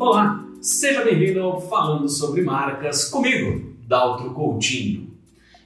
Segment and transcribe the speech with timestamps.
[0.00, 5.12] Olá, seja bem-vindo ao Falando sobre Marcas comigo, Daltro Coutinho.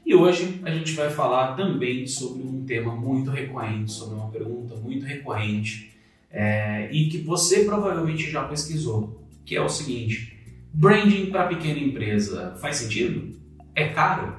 [0.07, 4.75] E hoje a gente vai falar também sobre um tema muito recorrente, sobre uma pergunta
[4.77, 5.93] muito recorrente
[6.31, 10.35] é, e que você provavelmente já pesquisou, que é o seguinte:
[10.73, 13.39] branding para pequena empresa faz sentido?
[13.75, 14.35] É caro?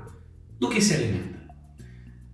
[0.59, 1.39] Do que se alimenta?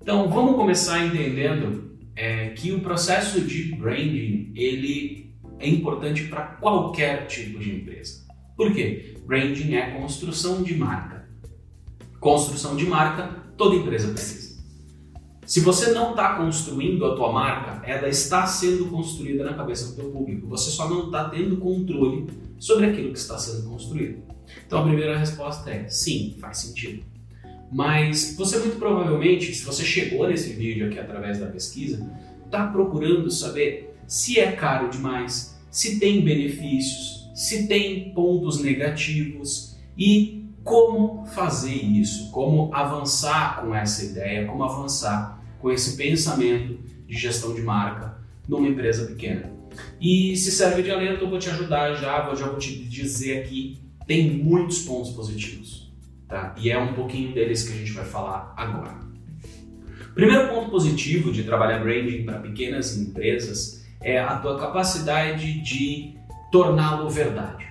[0.02, 5.19] Então vamos começar entendendo é, que o processo de branding ele
[5.60, 8.26] é importante para qualquer tipo de empresa.
[8.56, 9.18] Por quê?
[9.26, 11.30] Branding é construção de marca.
[12.20, 14.60] Construção de marca, toda empresa precisa.
[15.46, 19.96] Se você não está construindo a tua marca, ela está sendo construída na cabeça do
[19.96, 20.48] teu público.
[20.48, 22.28] Você só não está tendo controle
[22.60, 24.22] sobre aquilo que está sendo construído.
[24.68, 27.04] Então a primeira resposta é sim, faz sentido.
[27.72, 32.08] Mas você muito provavelmente, se você chegou nesse vídeo aqui através da pesquisa,
[32.46, 40.50] está procurando saber se é caro demais, se tem benefícios, se tem pontos negativos e
[40.64, 47.54] como fazer isso, como avançar com essa ideia, como avançar com esse pensamento de gestão
[47.54, 48.18] de marca
[48.48, 49.52] numa empresa pequena.
[50.02, 53.44] E se serve de alento, eu vou te ajudar já, vou, já vou te dizer
[53.44, 55.94] aqui, tem muitos pontos positivos,
[56.28, 56.56] tá?
[56.58, 58.98] E é um pouquinho deles que a gente vai falar agora.
[60.16, 66.16] Primeiro ponto positivo de trabalhar branding para pequenas empresas é a tua capacidade de
[66.52, 67.68] torná-lo verdade.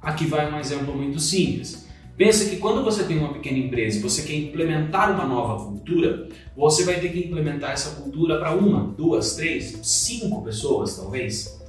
[0.00, 1.88] Aqui vai um exemplo muito simples.
[2.16, 6.28] Pensa que quando você tem uma pequena empresa e você quer implementar uma nova cultura,
[6.56, 11.60] você vai ter que implementar essa cultura para uma, duas, três, cinco pessoas, talvez.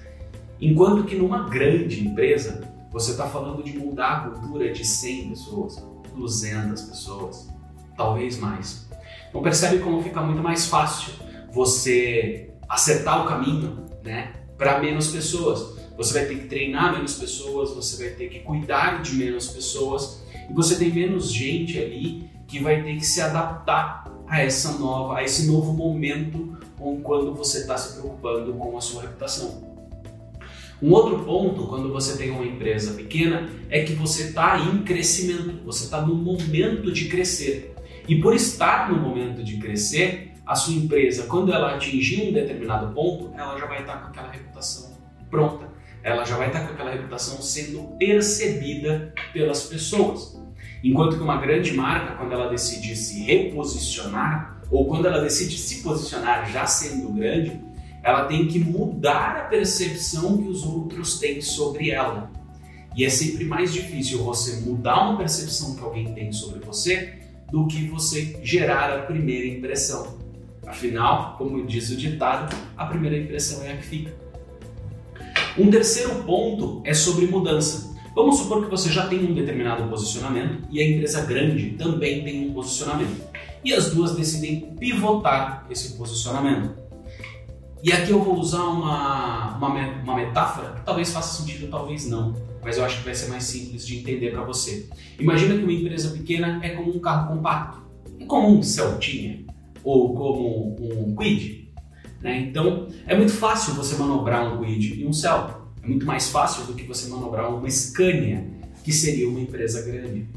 [0.61, 5.83] Enquanto que numa grande empresa, você está falando de mudar a cultura de 100 pessoas,
[6.15, 7.49] 200 pessoas,
[7.97, 8.87] talvez mais.
[9.29, 11.13] Então percebe como fica muito mais fácil
[11.51, 15.75] você acertar o caminho, né, para menos pessoas.
[15.97, 20.23] Você vai ter que treinar menos pessoas, você vai ter que cuidar de menos pessoas
[20.49, 25.17] e você tem menos gente ali que vai ter que se adaptar a essa nova,
[25.17, 29.75] a esse novo momento ou quando você está se preocupando com a sua reputação.
[30.81, 35.63] Um outro ponto, quando você tem uma empresa pequena, é que você está em crescimento,
[35.63, 37.73] você está no momento de crescer.
[38.07, 42.93] E por estar no momento de crescer, a sua empresa, quando ela atingir um determinado
[42.93, 44.95] ponto, ela já vai estar com aquela reputação
[45.29, 45.67] pronta.
[46.03, 50.39] Ela já vai estar com aquela reputação sendo percebida pelas pessoas.
[50.83, 55.81] Enquanto que uma grande marca, quando ela decide se reposicionar, ou quando ela decide se
[55.81, 57.59] posicionar já sendo grande,
[58.03, 62.31] ela tem que mudar a percepção que os outros têm sobre ela.
[62.95, 67.19] E é sempre mais difícil você mudar uma percepção que alguém tem sobre você
[67.51, 70.24] do que você gerar a primeira impressão.
[70.67, 74.13] Afinal, como diz o ditado, a primeira impressão é a que fica.
[75.57, 77.95] Um terceiro ponto é sobre mudança.
[78.13, 82.49] Vamos supor que você já tem um determinado posicionamento e a empresa grande também tem
[82.49, 83.21] um posicionamento.
[83.63, 86.85] E as duas decidem pivotar esse posicionamento.
[87.83, 89.67] E aqui eu vou usar uma, uma,
[90.01, 92.33] uma metáfora que talvez faça sentido, talvez não,
[92.63, 94.89] mas eu acho que vai ser mais simples de entender para você.
[95.19, 97.83] Imagina que uma empresa pequena é como um carro compacto,
[98.19, 99.44] é como um Celtinha,
[99.85, 101.69] ou como um quid.
[102.21, 102.39] Né?
[102.39, 105.63] Então é muito fácil você manobrar um quid e um Celta.
[105.81, 108.49] É muito mais fácil do que você manobrar uma Scania,
[108.83, 110.27] que seria uma empresa grande.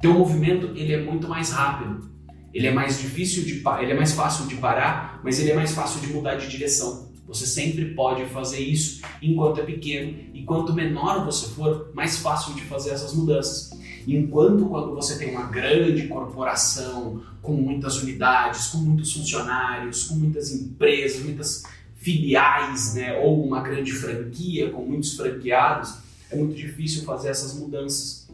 [0.00, 2.08] Teu movimento ele é muito mais rápido.
[2.52, 5.72] Ele é mais difícil de ele é mais fácil de parar, mas ele é mais
[5.72, 7.12] fácil de mudar de direção.
[7.26, 12.54] Você sempre pode fazer isso enquanto é pequeno e quanto menor você for, mais fácil
[12.54, 13.70] de fazer essas mudanças.
[14.06, 20.52] Enquanto quando você tem uma grande corporação com muitas unidades, com muitos funcionários, com muitas
[20.52, 21.62] empresas, muitas
[21.96, 25.94] filiais, né, ou uma grande franquia com muitos franqueados,
[26.30, 28.28] é muito difícil fazer essas mudanças.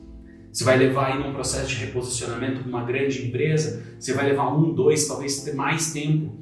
[0.52, 4.52] Você vai levar aí num processo de reposicionamento de uma grande empresa, você vai levar
[4.52, 6.40] um, dois, talvez mais tempo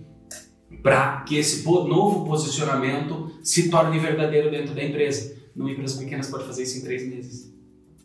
[0.82, 5.36] para que esse novo posicionamento se torne verdadeiro dentro da empresa.
[5.54, 7.52] Numa empresa pequena você pode fazer isso em três meses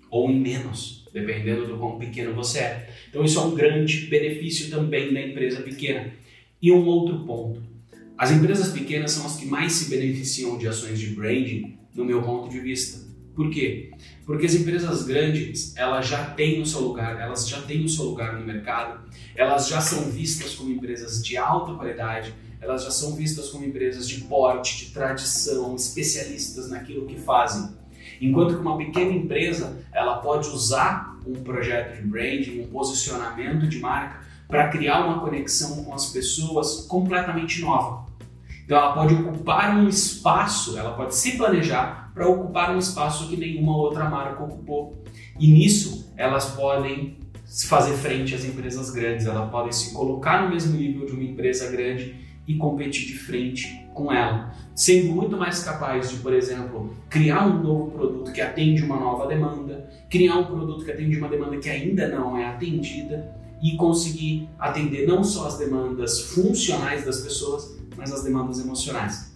[0.09, 2.89] ou em menos dependendo do quão pequeno você é.
[3.09, 6.11] Então isso é um grande benefício também da empresa pequena.
[6.61, 7.61] E um outro ponto,
[8.17, 12.21] as empresas pequenas são as que mais se beneficiam de ações de branding, no meu
[12.23, 13.03] ponto de vista.
[13.35, 13.91] Por quê?
[14.25, 18.05] Porque as empresas grandes, elas já têm o seu lugar, elas já têm o seu
[18.05, 23.15] lugar no mercado, elas já são vistas como empresas de alta qualidade, elas já são
[23.15, 27.75] vistas como empresas de porte, de tradição, especialistas naquilo que fazem.
[28.23, 33.79] Enquanto que uma pequena empresa, ela pode usar um projeto de branding, um posicionamento de
[33.79, 38.05] marca para criar uma conexão com as pessoas completamente nova.
[38.63, 43.35] Então ela pode ocupar um espaço, ela pode se planejar para ocupar um espaço que
[43.35, 45.03] nenhuma outra marca ocupou.
[45.37, 47.17] E nisso elas podem
[47.67, 51.69] fazer frente às empresas grandes, elas podem se colocar no mesmo nível de uma empresa
[51.69, 52.15] grande
[52.47, 57.61] e competir de frente com ela, sendo muito mais capaz de, por exemplo, criar um
[57.61, 61.69] novo produto que atende uma nova demanda, criar um produto que atende uma demanda que
[61.69, 68.11] ainda não é atendida e conseguir atender não só as demandas funcionais das pessoas, mas
[68.11, 69.33] as demandas emocionais.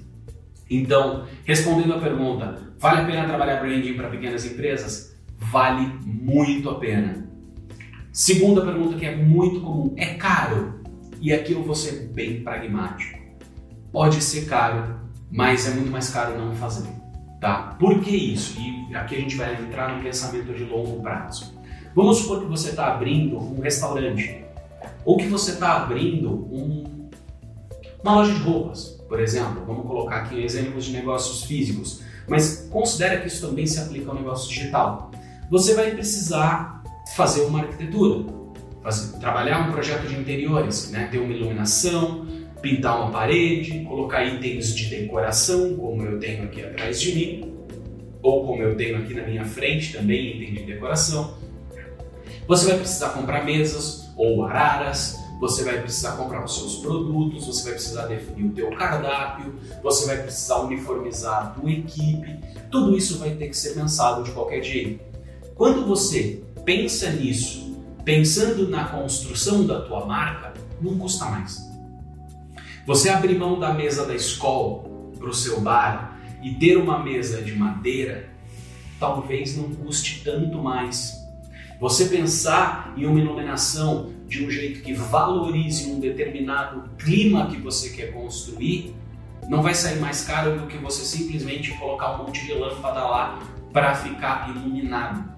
[0.70, 5.16] Então, respondendo à pergunta, vale a pena trabalhar branding para pequenas empresas?
[5.38, 7.26] Vale muito a pena.
[8.12, 10.82] Segunda pergunta que é muito comum, é caro?
[11.22, 13.17] E aqui eu vou ser bem pragmático.
[13.92, 14.96] Pode ser caro,
[15.32, 16.90] mas é muito mais caro não fazer.
[17.40, 17.76] Tá?
[17.80, 18.60] Por que isso?
[18.60, 21.54] E aqui a gente vai entrar no pensamento de longo prazo.
[21.96, 24.46] Vamos supor que você está abrindo um restaurante
[25.06, 27.10] ou que você está abrindo um,
[28.04, 29.64] uma loja de roupas, por exemplo.
[29.66, 34.16] Vamos colocar aqui exemplos de negócios físicos, mas considere que isso também se aplica ao
[34.16, 35.12] negócio digital.
[35.50, 36.84] Você vai precisar
[37.16, 38.26] fazer uma arquitetura,
[38.84, 41.08] fazer, trabalhar um projeto de interiores, né?
[41.10, 42.28] ter uma iluminação,
[42.62, 47.54] pintar uma parede, colocar itens de decoração, como eu tenho aqui atrás de mim,
[48.22, 51.38] ou como eu tenho aqui na minha frente também, item de decoração.
[52.48, 57.64] Você vai precisar comprar mesas ou araras, você vai precisar comprar os seus produtos, você
[57.64, 62.40] vai precisar definir o teu cardápio, você vai precisar uniformizar a tua equipe.
[62.72, 65.00] Tudo isso vai ter que ser pensado de qualquer jeito.
[65.56, 71.67] Quando você pensa nisso pensando na construção da tua marca, não custa mais.
[72.88, 74.90] Você abrir mão da mesa da escola
[75.20, 78.30] para o seu bar e ter uma mesa de madeira,
[78.98, 81.22] talvez não custe tanto mais.
[81.82, 87.90] Você pensar em uma iluminação de um jeito que valorize um determinado clima que você
[87.90, 88.96] quer construir,
[89.50, 93.40] não vai sair mais caro do que você simplesmente colocar um monte de lâmpada lá
[93.74, 95.30] para ficar iluminado.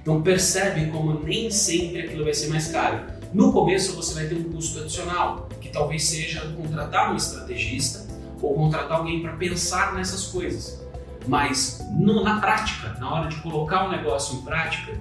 [0.00, 3.04] Então percebe como nem sempre aquilo vai ser mais caro.
[3.34, 8.06] No começo você vai ter um custo adicional, que talvez seja contratar um estrategista
[8.40, 10.84] ou contratar alguém para pensar nessas coisas.
[11.26, 14.92] Mas no, na prática, na hora de colocar o negócio em prática,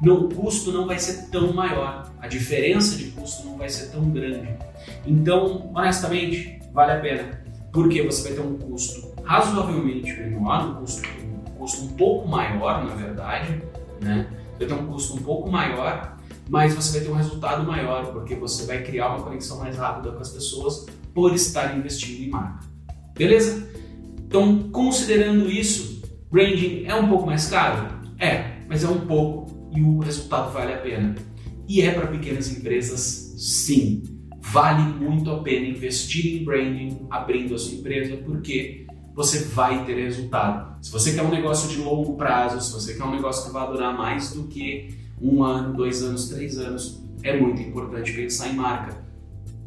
[0.00, 3.90] no, o custo não vai ser tão maior, a diferença de custo não vai ser
[3.90, 4.48] tão grande.
[5.06, 7.40] Então, honestamente, vale a pena,
[7.72, 12.84] porque você vai ter um custo razoavelmente menor, um custo, um custo um pouco maior,
[12.84, 13.62] na verdade,
[14.00, 14.26] né?
[14.58, 16.16] vai ter um custo um pouco maior,
[16.48, 20.12] mas você vai ter um resultado maior, porque você vai criar uma conexão mais rápida
[20.12, 22.66] com as pessoas por estar investindo em marca.
[23.14, 23.68] Beleza?
[24.26, 27.98] Então, considerando isso, branding é um pouco mais caro?
[28.18, 31.14] É, mas é um pouco e o resultado vale a pena.
[31.68, 34.02] E é para pequenas empresas, sim.
[34.40, 40.02] Vale muito a pena investir em branding abrindo a sua empresa, porque você vai ter
[40.02, 40.78] resultado.
[40.80, 43.66] Se você quer um negócio de longo prazo, se você quer um negócio que vai
[43.66, 48.54] durar mais do que um ano, dois anos, três anos, é muito importante pensar em
[48.54, 48.96] marca.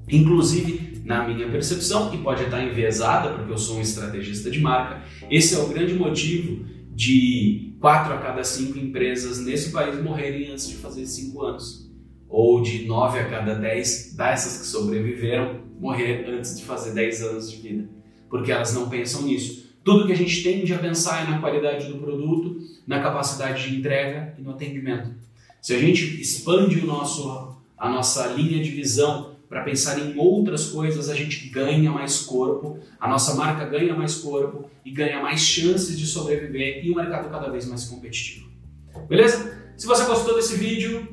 [0.10, 5.02] Inclusive, na minha percepção, e pode estar enviesada, porque eu sou um estrategista de marca,
[5.30, 10.70] esse é o grande motivo de quatro a cada cinco empresas nesse país morrerem antes
[10.70, 11.90] de fazer cinco anos.
[12.30, 17.52] Ou de nove a cada dez dessas que sobreviveram morrer antes de fazer dez anos
[17.52, 18.02] de vida
[18.32, 19.70] porque elas não pensam nisso.
[19.84, 23.76] Tudo que a gente tende a pensar é na qualidade do produto, na capacidade de
[23.76, 25.12] entrega e no atendimento.
[25.62, 30.70] Se a gente expande o nosso, a nossa linha de visão para pensar em outras
[30.70, 35.42] coisas, a gente ganha mais corpo, a nossa marca ganha mais corpo e ganha mais
[35.42, 38.50] chances de sobreviver e o mercado cada vez mais competitivo.
[39.08, 39.56] Beleza?
[39.78, 41.08] Se você gostou desse vídeo,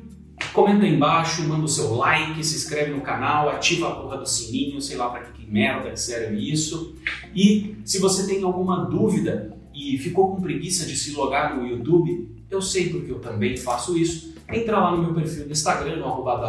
[0.51, 4.27] comenta aí embaixo, manda o seu like, se inscreve no canal, ativa a porra do
[4.27, 6.95] sininho, sei lá para que, que merda que serve isso.
[7.35, 12.38] E se você tem alguma dúvida e ficou com preguiça de se logar no YouTube,
[12.49, 14.33] eu sei porque eu também faço isso.
[14.51, 16.41] Entra lá no meu perfil do Instagram, no arroba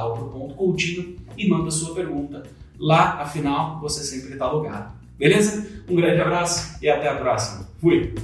[1.36, 2.42] e manda sua pergunta.
[2.78, 4.94] Lá, afinal, você sempre está logado.
[5.18, 5.84] Beleza?
[5.88, 7.68] Um grande abraço e até a próxima.
[7.78, 8.14] Fui!